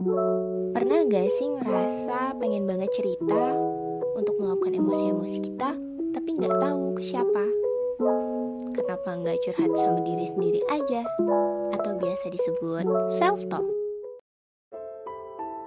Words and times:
Pernah 0.00 1.04
gak 1.12 1.28
sih 1.36 1.44
ngerasa 1.60 2.32
pengen 2.40 2.64
banget 2.64 2.88
cerita 2.96 3.52
untuk 4.16 4.32
melakukan 4.40 4.72
emosi-emosi 4.72 5.38
kita, 5.44 5.76
tapi 6.16 6.40
nggak 6.40 6.56
tahu 6.56 6.96
ke 6.96 7.02
siapa? 7.04 7.44
Kenapa 8.72 9.20
nggak 9.20 9.44
curhat 9.44 9.68
sama 9.76 10.00
diri 10.00 10.24
sendiri 10.32 10.64
aja? 10.72 11.04
Atau 11.76 12.00
biasa 12.00 12.32
disebut 12.32 12.88
self-talk? 13.20 13.68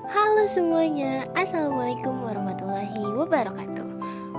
Halo 0.10 0.50
semuanya, 0.50 1.30
Assalamualaikum 1.38 2.26
warahmatullahi 2.26 3.06
wabarakatuh 3.14 3.86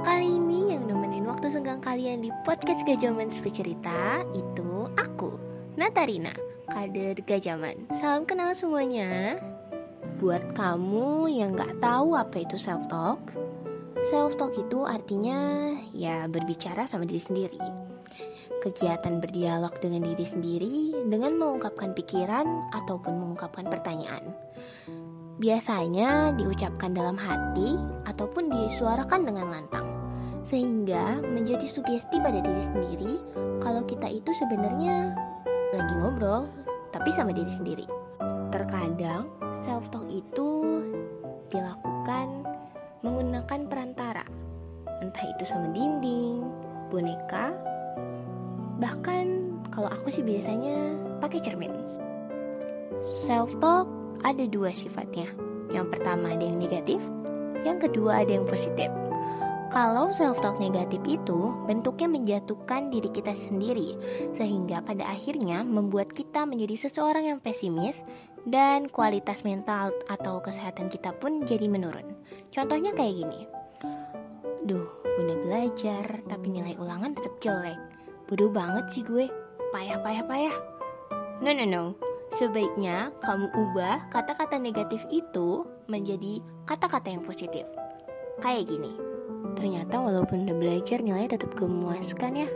Kali 0.02 0.26
ini 0.26 0.74
yang 0.74 0.90
nemenin 0.90 1.22
waktu 1.22 1.54
senggang 1.54 1.78
kalian 1.78 2.18
di 2.18 2.34
podcast 2.42 2.82
Gajaman 2.82 3.30
Cerita 3.30 4.26
itu 4.34 4.90
aku, 4.98 5.38
Natarina, 5.78 6.34
kader 6.66 7.14
Gajaman 7.22 7.86
Salam 7.94 8.26
kenal 8.26 8.58
semuanya 8.58 9.38
Buat 10.18 10.54
kamu 10.54 11.26
yang 11.30 11.58
gak 11.58 11.82
tahu 11.82 12.14
apa 12.14 12.42
itu 12.42 12.54
self-talk 12.54 13.18
Self-talk 14.10 14.54
itu 14.54 14.84
artinya 14.84 15.72
ya 15.90 16.30
berbicara 16.30 16.86
sama 16.86 17.06
diri 17.08 17.22
sendiri 17.22 17.62
Kegiatan 18.62 19.20
berdialog 19.20 19.76
dengan 19.82 20.08
diri 20.08 20.24
sendiri 20.24 20.76
dengan 21.10 21.36
mengungkapkan 21.36 21.92
pikiran 21.92 22.46
ataupun 22.72 23.12
mengungkapkan 23.16 23.68
pertanyaan 23.68 24.32
Biasanya 25.34 26.30
diucapkan 26.38 26.94
dalam 26.94 27.18
hati 27.18 27.74
ataupun 28.06 28.54
disuarakan 28.54 29.26
dengan 29.26 29.50
lantang, 29.50 29.88
sehingga 30.46 31.18
menjadi 31.26 31.66
sugesti 31.66 32.22
pada 32.22 32.38
diri 32.38 32.62
sendiri 32.70 33.12
kalau 33.58 33.82
kita 33.82 34.06
itu 34.06 34.30
sebenarnya 34.38 35.10
lagi 35.74 35.94
ngobrol, 35.98 36.46
tapi 36.94 37.10
sama 37.18 37.34
diri 37.34 37.50
sendiri. 37.50 37.86
Terkadang 38.54 39.26
self-talk 39.62 40.10
itu 40.10 40.82
dilakukan 41.52 42.42
menggunakan 43.06 43.60
perantara, 43.70 44.24
entah 45.04 45.24
itu 45.28 45.44
sama 45.46 45.70
dinding, 45.70 46.42
boneka, 46.90 47.54
bahkan 48.80 49.54
kalau 49.70 49.92
aku 49.92 50.10
sih 50.10 50.24
biasanya 50.24 50.98
pakai 51.20 51.38
cermin. 51.44 51.70
Self-talk 53.28 53.86
ada 54.24 54.48
dua 54.48 54.72
sifatnya. 54.72 55.28
Yang 55.70 55.86
pertama 55.98 56.32
ada 56.32 56.44
yang 56.46 56.56
negatif, 56.56 57.02
yang 57.66 57.76
kedua 57.76 58.24
ada 58.24 58.32
yang 58.32 58.48
positif. 58.48 58.88
Kalau 59.74 60.14
self-talk 60.14 60.62
negatif 60.62 61.02
itu 61.02 61.50
bentuknya 61.66 62.06
menjatuhkan 62.06 62.94
diri 62.94 63.10
kita 63.10 63.34
sendiri, 63.34 63.98
sehingga 64.38 64.78
pada 64.86 65.02
akhirnya 65.10 65.66
membuat 65.66 66.14
kita 66.14 66.46
menjadi 66.46 66.86
seseorang 66.86 67.26
yang 67.26 67.38
pesimis 67.42 67.98
dan 68.44 68.92
kualitas 68.92 69.40
mental 69.44 69.92
atau 70.08 70.40
kesehatan 70.40 70.92
kita 70.92 71.16
pun 71.16 71.44
jadi 71.48 71.68
menurun. 71.68 72.16
Contohnya 72.52 72.92
kayak 72.92 73.24
gini. 73.24 73.40
Duh, 74.64 74.88
udah 75.20 75.36
belajar 75.44 76.04
tapi 76.28 76.46
nilai 76.52 76.76
ulangan 76.80 77.12
tetap 77.16 77.36
jelek. 77.40 77.76
Bodoh 78.28 78.48
banget 78.48 78.88
sih 78.92 79.04
gue. 79.04 79.28
Payah, 79.72 80.00
payah, 80.00 80.24
payah. 80.24 80.56
No, 81.44 81.50
no, 81.52 81.64
no. 81.68 81.84
Sebaiknya 82.34 83.12
kamu 83.20 83.52
ubah 83.52 84.08
kata-kata 84.08 84.56
negatif 84.56 85.04
itu 85.12 85.68
menjadi 85.86 86.40
kata-kata 86.64 87.12
yang 87.12 87.22
positif. 87.22 87.68
Kayak 88.40 88.72
gini. 88.72 88.92
Ternyata 89.54 90.00
walaupun 90.00 90.48
udah 90.48 90.56
belajar 90.56 90.98
nilainya 91.04 91.36
tetap 91.36 91.52
gemuaskan 91.54 92.44
ya. 92.44 92.48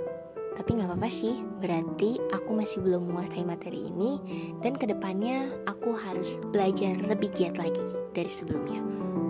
Tapi 0.59 0.75
nggak 0.75 0.91
apa-apa 0.91 1.07
sih, 1.07 1.39
berarti 1.63 2.19
aku 2.35 2.51
masih 2.51 2.83
belum 2.83 3.07
menguasai 3.07 3.47
materi 3.47 3.87
ini 3.95 4.19
dan 4.59 4.75
ke 4.75 4.91
depannya 4.91 5.55
aku 5.71 5.95
harus 5.95 6.35
belajar 6.51 6.99
lebih 6.99 7.31
giat 7.31 7.55
lagi 7.63 7.87
dari 8.11 8.27
sebelumnya. 8.27 8.83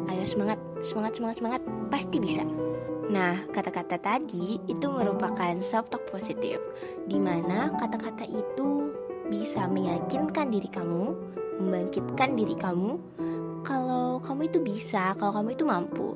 Ayo 0.08 0.24
semangat, 0.24 0.56
semangat, 0.80 1.20
semangat, 1.20 1.36
semangat, 1.36 1.62
pasti 1.92 2.16
bisa. 2.16 2.48
Nah, 3.12 3.44
kata-kata 3.52 4.00
tadi 4.00 4.56
itu 4.68 4.86
merupakan 4.88 5.52
self-talk 5.60 6.08
positif, 6.08 6.56
di 7.04 7.20
mana 7.20 7.76
kata-kata 7.76 8.24
itu 8.24 8.88
bisa 9.28 9.68
meyakinkan 9.68 10.48
diri 10.48 10.68
kamu, 10.72 11.12
membangkitkan 11.60 12.40
diri 12.40 12.56
kamu 12.56 12.96
kalau 13.68 14.16
kamu 14.24 14.48
itu 14.48 14.58
bisa, 14.64 15.12
kalau 15.20 15.32
kamu 15.36 15.52
itu 15.52 15.64
mampu. 15.68 16.08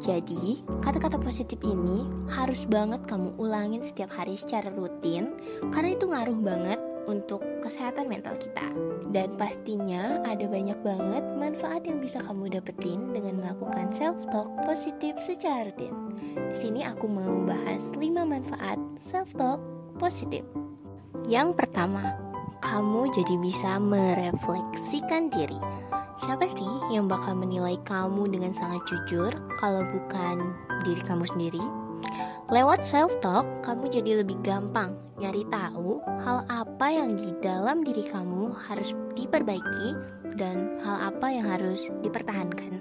Jadi, 0.00 0.64
kata-kata 0.80 1.20
positif 1.20 1.60
ini 1.60 2.08
harus 2.32 2.64
banget 2.64 3.04
kamu 3.04 3.36
ulangin 3.36 3.84
setiap 3.84 4.08
hari 4.08 4.32
secara 4.32 4.72
rutin 4.72 5.36
karena 5.68 5.92
itu 5.92 6.08
ngaruh 6.08 6.40
banget 6.40 6.80
untuk 7.04 7.44
kesehatan 7.60 8.08
mental 8.08 8.32
kita. 8.40 8.64
Dan 9.12 9.36
pastinya 9.36 10.24
ada 10.24 10.48
banyak 10.48 10.80
banget 10.80 11.24
manfaat 11.36 11.84
yang 11.84 12.00
bisa 12.00 12.16
kamu 12.24 12.48
dapetin 12.48 13.12
dengan 13.12 13.44
melakukan 13.44 13.92
self-talk 13.92 14.48
positif 14.64 15.20
secara 15.20 15.68
rutin. 15.68 15.92
Di 16.48 16.56
sini 16.56 16.80
aku 16.80 17.04
mau 17.04 17.44
bahas 17.44 17.84
5 17.92 18.00
manfaat 18.24 18.80
self-talk 19.04 19.60
positif. 20.00 20.46
Yang 21.28 21.60
pertama, 21.60 22.16
kamu 22.64 23.12
jadi 23.12 23.34
bisa 23.36 23.76
merefleksikan 23.76 25.28
diri. 25.28 25.60
Siapa 26.20 26.44
sih 26.52 26.68
yang 26.92 27.08
bakal 27.08 27.32
menilai 27.32 27.80
kamu 27.88 28.28
dengan 28.28 28.52
sangat 28.52 28.84
jujur 28.84 29.32
kalau 29.56 29.80
bukan 29.88 30.52
diri 30.84 31.00
kamu 31.00 31.24
sendiri? 31.24 31.64
Lewat 32.52 32.84
self-talk, 32.84 33.48
kamu 33.64 33.88
jadi 33.88 34.20
lebih 34.20 34.36
gampang 34.44 35.00
nyari 35.16 35.48
tahu 35.48 36.04
hal 36.20 36.44
apa 36.52 36.92
yang 36.92 37.16
di 37.16 37.32
dalam 37.40 37.80
diri 37.80 38.04
kamu 38.04 38.52
harus 38.68 38.92
diperbaiki 39.16 39.96
dan 40.36 40.76
hal 40.84 41.08
apa 41.08 41.32
yang 41.32 41.48
harus 41.48 41.88
dipertahankan. 42.04 42.76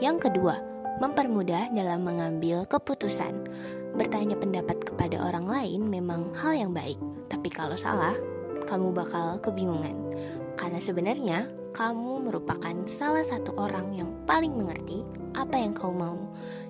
Yang 0.00 0.32
kedua, 0.32 0.56
mempermudah 1.04 1.68
dalam 1.76 2.00
mengambil 2.00 2.64
keputusan. 2.64 3.44
Bertanya 3.92 4.40
pendapat 4.40 4.80
kepada 4.80 5.20
orang 5.20 5.44
lain 5.44 5.84
memang 5.84 6.32
hal 6.32 6.56
yang 6.56 6.72
baik, 6.72 6.96
tapi 7.28 7.52
kalau 7.52 7.76
salah, 7.76 8.16
kamu 8.64 8.88
bakal 8.88 9.36
kebingungan. 9.44 10.16
Karena 10.56 10.80
sebenarnya 10.80 11.61
kamu 11.72 12.28
merupakan 12.28 12.76
salah 12.84 13.24
satu 13.24 13.56
orang 13.56 13.96
yang 13.96 14.12
paling 14.28 14.52
mengerti 14.52 15.02
apa 15.32 15.56
yang 15.56 15.72
kau 15.72 15.92
mau. 15.92 16.20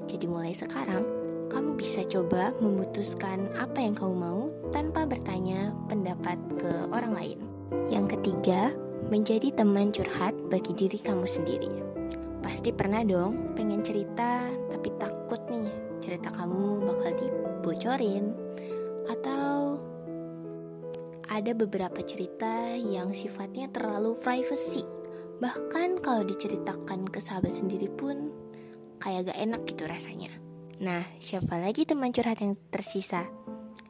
Jadi 0.07 0.31
mulai 0.31 0.55
sekarang, 0.55 1.03
kamu 1.51 1.75
bisa 1.75 2.07
coba 2.07 2.55
memutuskan 2.63 3.51
apa 3.59 3.83
yang 3.83 3.99
kau 3.99 4.15
mau 4.15 4.49
tanpa 4.71 5.05
bertanya 5.05 5.75
pendapat 5.91 6.39
ke 6.57 6.73
orang 6.95 7.13
lain. 7.13 7.39
Yang 7.91 8.17
ketiga, 8.19 8.71
menjadi 9.11 9.51
teman 9.53 9.91
curhat 9.91 10.33
bagi 10.49 10.73
diri 10.73 10.97
kamu 11.03 11.27
sendiri. 11.27 11.73
Pasti 12.43 12.71
pernah 12.71 13.03
dong 13.03 13.55
pengen 13.59 13.83
cerita 13.83 14.47
tapi 14.71 14.89
takut 14.99 15.39
nih 15.51 15.71
cerita 16.03 16.35
kamu 16.35 16.83
bakal 16.83 17.13
dibocorin 17.15 18.35
ada 21.33 21.57
beberapa 21.57 22.05
cerita 22.05 22.77
yang 22.77 23.17
sifatnya 23.17 23.73
terlalu 23.73 24.21
privacy. 24.21 24.85
Bahkan 25.41 26.05
kalau 26.05 26.29
diceritakan 26.29 27.09
ke 27.09 27.25
sahabat 27.25 27.57
sendiri 27.57 27.89
pun 27.89 28.29
kayak 29.01 29.33
gak 29.33 29.41
enak 29.41 29.65
gitu 29.65 29.89
rasanya. 29.89 30.29
Nah, 30.85 31.01
siapa 31.17 31.57
lagi 31.57 31.89
teman 31.89 32.13
curhat 32.13 32.45
yang 32.45 32.53
tersisa? 32.69 33.25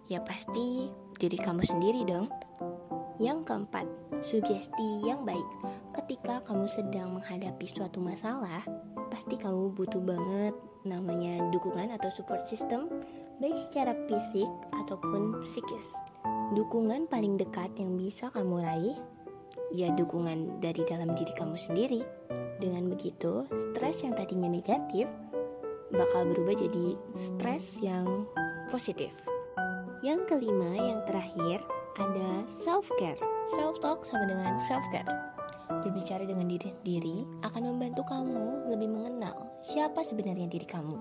Ya 0.07 0.23
pasti 0.23 0.87
diri 1.19 1.35
kamu 1.35 1.67
sendiri 1.67 2.07
dong. 2.07 2.31
Yang 3.19 3.51
keempat, 3.51 3.91
sugesti 4.23 5.03
yang 5.03 5.27
baik. 5.27 5.45
Ketika 5.99 6.47
kamu 6.47 6.71
sedang 6.71 7.19
menghadapi 7.19 7.67
suatu 7.69 7.99
masalah, 7.99 8.63
pasti 9.11 9.35
kamu 9.35 9.75
butuh 9.75 10.01
banget 10.01 10.55
namanya 10.87 11.43
dukungan 11.51 11.91
atau 11.91 12.09
support 12.15 12.47
system, 12.47 12.87
baik 13.43 13.55
secara 13.69 13.99
fisik 14.07 14.49
ataupun 14.73 15.43
psikis. 15.43 16.12
Dukungan 16.53 17.09
paling 17.09 17.41
dekat 17.41 17.73
yang 17.81 17.97
bisa 17.97 18.29
kamu 18.29 18.61
raih 18.61 18.97
ya 19.73 19.89
dukungan 19.97 20.61
dari 20.61 20.85
dalam 20.85 21.17
diri 21.17 21.33
kamu 21.33 21.57
sendiri. 21.57 22.05
Dengan 22.61 22.93
begitu, 22.93 23.49
stres 23.49 24.05
yang 24.05 24.13
tadinya 24.13 24.53
negatif 24.53 25.09
bakal 25.97 26.29
berubah 26.29 26.53
jadi 26.53 26.97
stres 27.17 27.81
yang 27.81 28.29
positif. 28.69 29.09
Yang 30.05 30.29
kelima, 30.29 30.77
yang 30.77 31.01
terakhir 31.09 31.65
ada 31.97 32.45
self 32.61 32.85
care. 33.01 33.17
Self 33.57 33.81
talk 33.81 34.05
sama 34.05 34.29
dengan 34.29 34.61
self 34.61 34.85
care. 34.93 35.09
Berbicara 35.73 36.29
dengan 36.29 36.53
diri 36.53 36.69
sendiri 36.69 37.17
akan 37.49 37.63
membantu 37.65 38.05
kamu 38.13 38.69
lebih 38.69 38.93
mengenal 38.93 39.49
siapa 39.65 40.05
sebenarnya 40.05 40.53
diri 40.53 40.69
kamu, 40.69 41.01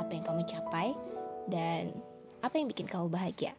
apa 0.00 0.08
yang 0.08 0.24
kamu 0.24 0.42
capai, 0.48 0.96
dan 1.52 1.92
apa 2.40 2.56
yang 2.56 2.72
bikin 2.72 2.88
kamu 2.88 3.12
bahagia. 3.12 3.52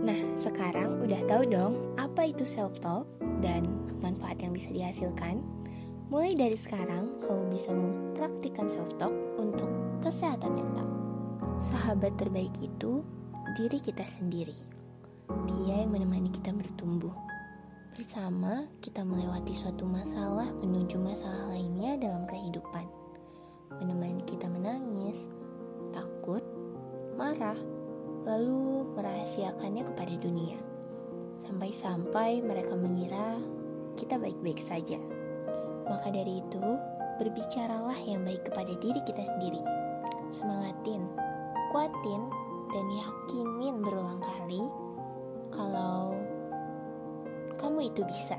Nah, 0.00 0.16
sekarang 0.32 1.04
udah 1.04 1.20
tahu 1.28 1.44
dong 1.44 1.76
apa 2.00 2.32
itu 2.32 2.48
self-talk 2.48 3.04
dan 3.44 3.68
manfaat 4.00 4.40
yang 4.40 4.56
bisa 4.56 4.72
dihasilkan? 4.72 5.44
Mulai 6.08 6.32
dari 6.34 6.56
sekarang, 6.56 7.20
kamu 7.20 7.52
bisa 7.52 7.70
mempraktikkan 7.70 8.66
self-talk 8.66 9.12
untuk 9.36 9.68
kesehatan 10.00 10.56
mental. 10.56 10.88
Sahabat 11.60 12.16
terbaik 12.16 12.56
itu 12.64 13.04
diri 13.60 13.76
kita 13.76 14.02
sendiri. 14.08 14.56
Dia 15.46 15.84
yang 15.84 15.92
menemani 15.92 16.32
kita 16.32 16.50
bertumbuh, 16.50 17.12
bersama 17.92 18.64
kita 18.80 19.04
melewati 19.04 19.52
suatu 19.52 19.84
masalah 19.84 20.48
menuju 20.64 20.96
masalah 20.96 21.52
lainnya 21.52 22.00
dalam 22.00 22.24
kehidupan. 22.24 22.88
Menemani 23.76 24.24
kita 24.24 24.48
menangis, 24.48 25.28
takut, 25.92 26.40
marah, 27.20 27.60
lalu 28.24 28.84
merahasiakannya 28.96 29.84
kepada 29.88 30.14
dunia. 30.20 30.58
Sampai-sampai 31.48 32.44
mereka 32.44 32.76
mengira 32.76 33.40
kita 33.96 34.20
baik-baik 34.20 34.60
saja. 34.62 35.00
Maka 35.88 36.12
dari 36.14 36.38
itu, 36.38 36.64
berbicaralah 37.18 37.98
yang 38.06 38.22
baik 38.22 38.46
kepada 38.46 38.72
diri 38.78 39.00
kita 39.04 39.26
sendiri. 39.26 39.60
Semangatin, 40.36 41.04
kuatin, 41.74 42.22
dan 42.70 42.86
yakinin 42.86 43.82
berulang 43.82 44.22
kali 44.22 44.62
kalau 45.50 46.14
kamu 47.58 47.90
itu 47.90 48.06
bisa. 48.06 48.38